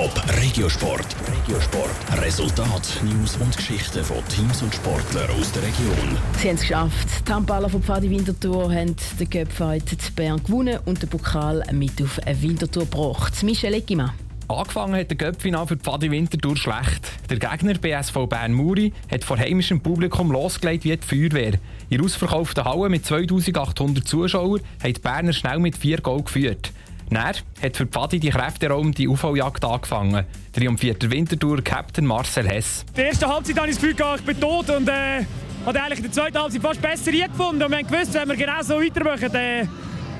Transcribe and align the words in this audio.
Top 0.00 0.22
Regiosport. 0.40 1.14
Regiosport. 1.30 2.22
Resultat, 2.22 3.02
News 3.04 3.36
und 3.36 3.54
Geschichten 3.54 4.02
von 4.02 4.16
Teams 4.28 4.62
und 4.62 4.74
Sportlern 4.74 5.28
aus 5.38 5.52
der 5.52 5.62
Region. 5.62 6.16
Sie 6.38 6.48
haben 6.48 6.54
es 6.54 6.62
geschafft. 6.62 7.28
Die 7.28 7.30
Handballer 7.30 7.68
von 7.68 7.82
Pfadi 7.82 8.08
Winterthur 8.08 8.72
haben 8.72 8.96
den 9.18 9.28
Göpfight 9.28 9.86
zu 9.86 10.10
Bern 10.12 10.42
gewonnen 10.42 10.78
und 10.86 11.02
den 11.02 11.10
Pokal 11.10 11.62
mit 11.72 12.00
auf 12.00 12.18
eine 12.24 12.40
Winterthur 12.40 12.84
gebracht. 12.84 13.42
Michel 13.42 13.74
Eggimann. 13.74 14.12
Angefangen 14.48 14.96
hat 14.96 15.10
der 15.10 15.18
Göppfinal 15.18 15.66
für 15.66 15.76
Pfadi 15.76 16.10
Winterthur 16.10 16.56
schlecht. 16.56 17.12
Der 17.28 17.38
Gegner 17.38 17.74
BSV 17.74 18.26
Bern 18.26 18.54
Muri 18.54 18.94
hat 19.12 19.22
vor 19.22 19.36
heimischem 19.36 19.82
Publikum 19.82 20.32
losgelegt 20.32 20.84
wie 20.84 20.96
die 20.96 21.06
Feuerwehr. 21.06 21.58
In 21.90 21.98
der 21.98 22.04
ausverkauften 22.06 22.64
Halle 22.64 22.88
mit 22.88 23.04
2800 23.04 24.08
Zuschauern 24.08 24.62
hat 24.82 24.96
die 24.96 25.00
Berner 25.00 25.34
schnell 25.34 25.58
mit 25.58 25.76
vier 25.76 26.00
Goal 26.00 26.22
geführt. 26.22 26.72
Dann 27.10 27.24
hat 27.24 27.76
für 27.76 27.86
Pfadi 27.86 28.20
die 28.20 28.30
Kräfteraum 28.30 28.92
die 28.92 29.08
UV-Jagd 29.08 29.64
angefangen. 29.64 30.24
Triumphiert 30.52 31.02
der 31.02 31.10
Wintertour 31.10 31.60
Captain 31.62 32.06
Marcel 32.06 32.48
Hess. 32.48 32.84
Die 32.96 33.00
erste 33.00 33.26
Halbzeit 33.26 33.58
habe 33.58 33.68
ich 33.68 33.76
das 33.76 33.82
Gefühl, 33.82 34.14
ich 34.16 34.24
bin 34.24 34.40
tot 34.40 34.70
und 34.70 34.88
äh, 34.88 35.24
habe 35.66 35.82
eigentlich 35.82 35.98
in 35.98 36.04
der 36.04 36.12
zweiten 36.12 36.38
Halbzeit 36.38 36.62
fast 36.62 36.80
besser 36.80 37.10
gefunden. 37.10 37.64
Und 37.64 37.70
wir 37.70 37.78
haben 37.78 37.86
gewusst, 37.86 38.14
wenn 38.14 38.28
wir 38.28 38.36
genau 38.36 38.62
so 38.62 38.80
weitermachen, 38.80 39.28
dann, 39.32 39.68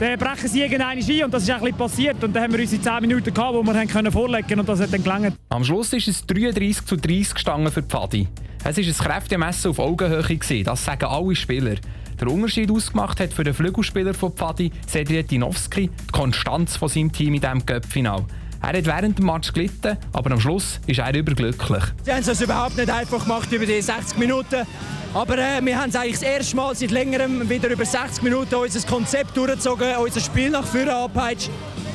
dann 0.01 0.19
brechen 0.19 0.48
sie 0.48 0.62
irgendeine 0.62 1.01
ein 1.01 1.25
und 1.25 1.33
das 1.33 1.45
ist 1.45 1.51
ein 1.51 1.61
bisschen 1.61 1.77
passiert. 1.77 2.25
Und 2.25 2.34
dann 2.34 2.43
haben 2.43 2.53
wir 2.53 2.61
unsere 2.61 2.83
10 2.83 3.01
Minuten 3.01 3.33
gehabt, 3.33 3.55
wo 3.55 3.62
wir 3.62 3.75
haben 3.75 3.89
können 3.89 4.11
vorlegen 4.11 4.59
und 4.59 4.69
das 4.69 4.81
hat 4.81 4.93
dann 4.93 5.03
gelangt. 5.05 5.37
Am 5.48 5.62
Schluss 5.62 5.93
ist 5.93 6.09
es 6.09 6.27
33 6.27 6.84
zu 6.84 6.97
30 6.97 7.34
gestanden 7.34 7.73
für 7.73 7.83
Pfadi. 7.84 8.27
Es 8.65 8.77
war 8.77 8.84
ein 8.84 8.93
Kräftemessen 8.93 9.70
auf 9.70 9.79
Augenhöhe, 9.79 10.65
das 10.65 10.84
sagen 10.84 11.05
alle 11.05 11.34
Spieler. 11.37 11.77
Der 12.20 12.29
Unterschied 12.29 12.70
ausgemacht 12.70 13.19
hat 13.19 13.33
für 13.33 13.45
den 13.45 13.55
Flügelspieler 13.55 14.12
von 14.12 14.33
Pfadi, 14.33 14.70
Sedrietinowski, 14.87 15.88
die 15.88 16.12
Konstanz 16.12 16.77
von 16.77 16.88
seinem 16.88 17.11
Team 17.11 17.33
in 17.33 17.41
diesem 17.41 17.65
Cup-Final. 17.65 18.27
Er 18.61 18.69
hat 18.69 18.84
während 18.84 19.19
dem 19.19 19.24
Match 19.24 19.55
gelitten, 19.55 19.97
aber 20.12 20.33
am 20.33 20.38
Schluss 20.38 20.80
ist 20.87 20.98
er 20.98 21.14
überglücklich. 21.14 21.83
Sie 22.05 22.12
haben 22.12 22.20
es 22.20 22.41
überhaupt 22.42 22.77
nicht 22.77 22.91
einfach 22.91 23.22
gemacht 23.22 23.50
über 23.50 23.64
die 23.64 23.80
60 23.80 24.19
Minuten. 24.19 24.67
Aber 25.14 25.39
äh, 25.39 25.64
wir 25.64 25.80
haben 25.80 25.89
es 25.89 25.97
eigentlich 25.97 26.12
das 26.12 26.22
erste 26.22 26.56
Mal 26.56 26.75
seit 26.75 26.91
längerem 26.91 27.48
wieder 27.48 27.70
über 27.70 27.86
60 27.86 28.23
Minuten 28.23 28.55
unser 28.55 28.86
Konzept 28.86 29.34
durchgezogen, 29.34 29.97
unser 29.97 30.20
Spiel 30.20 30.50
nach 30.50 30.64
vorne 30.64 30.95
abpeitscht. 30.95 31.48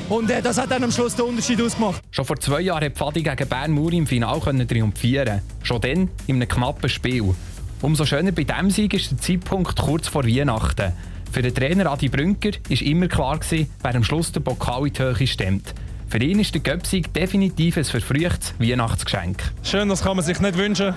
Und 0.09 0.31
äh, 0.31 0.41
das 0.41 0.57
hat 0.57 0.71
dann 0.71 0.83
am 0.83 0.91
Schluss 0.91 1.15
den 1.15 1.25
Unterschied 1.25 1.61
ausgemacht. 1.61 2.01
Schon 2.09 2.25
vor 2.25 2.39
zwei 2.39 2.61
Jahren 2.61 2.83
hat 2.83 2.93
Pfadi 2.93 3.21
gegen 3.21 3.47
Bern 3.47 3.71
Muri 3.71 3.97
im 3.97 4.07
Finale 4.07 4.67
triumphieren 4.67 5.41
Schon 5.61 5.81
dann 5.81 6.09
in 6.25 6.37
einem 6.37 6.47
knappen 6.47 6.89
Spiel. 6.89 7.35
Umso 7.85 8.03
schöner 8.03 8.31
bei 8.31 8.45
diesem 8.45 8.71
Sieg 8.71 8.95
ist 8.95 9.11
der 9.11 9.19
Zeitpunkt 9.19 9.79
kurz 9.79 10.07
vor 10.07 10.25
Weihnachten. 10.25 10.91
Für 11.31 11.43
den 11.43 11.53
Trainer 11.53 11.91
Adi 11.91 12.09
Brünker 12.09 12.49
war 12.49 12.81
immer 12.81 13.07
klar, 13.07 13.37
gewesen, 13.37 13.69
wer 13.83 13.93
am 13.93 14.03
Schluss 14.03 14.31
den 14.31 14.43
Pokal 14.43 14.87
in 14.87 14.93
die 14.93 15.03
Höhe 15.03 15.27
stemmt. 15.27 15.75
Für 16.07 16.17
ihn 16.17 16.39
ist 16.39 16.55
der 16.55 16.61
Göpsieg 16.61 17.13
definitiv 17.13 17.77
ein 17.77 17.83
verfrühtes 17.83 18.55
Weihnachtsgeschenk. 18.57 19.37
Schön, 19.61 19.87
das 19.87 20.01
kann 20.01 20.15
man 20.15 20.25
sich 20.25 20.39
nicht 20.39 20.57
wünschen. 20.57 20.95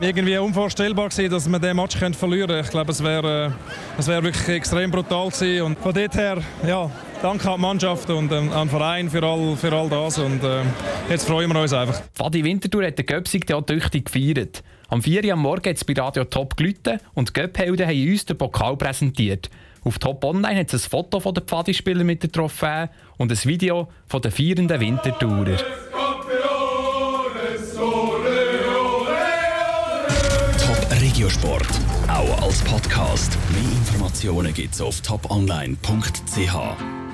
Irgendwie 0.00 0.38
unvorstellbar 0.38 1.10
gewesen, 1.10 1.30
dass 1.30 1.46
man 1.46 1.60
diesen 1.60 1.76
Match 1.76 1.98
verlieren 1.98 2.48
könnte. 2.48 2.64
Ich 2.64 2.70
glaube, 2.70 2.92
es 2.92 3.04
wäre 3.04 3.52
äh, 3.98 4.06
wär 4.06 4.22
wirklich 4.22 4.48
extrem 4.48 4.90
brutal 4.90 5.28
gewesen. 5.28 5.60
Und 5.60 5.78
von 5.78 5.92
dort 5.92 6.14
her, 6.14 6.38
ja, 6.66 6.90
danke 7.20 7.50
an 7.50 7.56
die 7.56 7.60
Mannschaft 7.60 8.08
und 8.08 8.32
ähm, 8.32 8.50
an 8.50 8.66
den 8.66 8.70
Verein 8.70 9.10
für 9.10 9.22
all, 9.22 9.56
für 9.56 9.74
all 9.74 9.90
das. 9.90 10.16
Und 10.16 10.42
äh, 10.42 10.62
jetzt 11.10 11.26
freuen 11.26 11.52
wir 11.52 11.60
uns 11.60 11.74
einfach. 11.74 12.00
Fadi 12.14 12.42
Winterthur 12.42 12.86
hat 12.86 12.96
den 12.96 13.04
Göpsieg 13.04 13.52
auch 13.52 13.60
tüchtig 13.60 14.06
gefeiert. 14.06 14.62
Am 14.90 15.02
4 15.02 15.24
Uhr 15.24 15.32
am 15.34 15.42
Morgen 15.42 15.70
hat 15.70 15.76
es 15.76 15.84
bei 15.84 15.92
Radio 15.92 16.24
Top 16.24 16.56
gelitten 16.56 16.98
und 17.14 17.28
die 17.28 17.32
Göphelden 17.32 17.86
haben 17.86 18.10
uns 18.10 18.24
den 18.24 18.36
Pokal 18.36 18.76
präsentiert. 18.76 19.48
Auf 19.84 20.00
Top 20.00 20.24
Online 20.24 20.58
hat 20.58 20.74
es 20.74 20.84
ein 20.84 20.90
Foto 20.90 21.20
von 21.20 21.32
den 21.32 21.44
Pfadispielern 21.44 22.04
mit 22.04 22.24
der 22.24 22.32
Trophäe 22.32 22.90
und 23.16 23.30
ein 23.30 23.38
Video 23.44 23.88
von 24.08 24.20
den 24.20 24.32
feiernden 24.32 24.80
Wintertourer. 24.80 25.58
Top 30.58 31.00
Regiosport, 31.00 31.68
auch 32.08 32.42
als 32.42 32.60
Podcast. 32.64 33.38
Mehr 33.52 33.70
Informationen 33.70 34.52
gibt 34.52 34.74
es 34.74 34.80
auf 34.80 35.00
toponline.ch. 35.02 37.00